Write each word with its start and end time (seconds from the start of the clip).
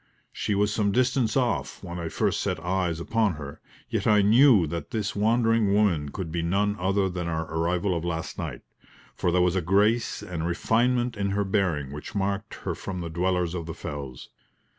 She 0.33 0.55
was 0.55 0.73
some 0.73 0.91
distance 0.91 1.37
off 1.37 1.83
when 1.83 1.99
I 1.99 2.09
first 2.09 2.41
set 2.41 2.59
eyes 2.59 2.99
upon 2.99 3.33
her, 3.35 3.61
yet 3.87 4.07
I 4.07 4.23
knew 4.23 4.65
that 4.65 4.89
this 4.89 5.15
wandering 5.15 5.75
woman 5.75 6.09
could 6.09 6.31
be 6.31 6.41
none 6.41 6.75
other 6.79 7.07
than 7.07 7.27
our 7.27 7.45
arrival 7.53 7.95
of 7.95 8.03
last 8.03 8.35
night, 8.35 8.61
for 9.13 9.31
there 9.31 9.43
was 9.43 9.55
a 9.55 9.61
grace 9.61 10.23
and 10.23 10.47
refinement 10.47 11.15
in 11.17 11.29
her 11.29 11.43
bearing 11.43 11.91
which 11.91 12.15
marked 12.15 12.55
her 12.65 12.73
from 12.73 13.01
the 13.01 13.09
dwellers 13.11 13.53
of 13.53 13.67
the 13.67 13.75
fells. 13.75 14.29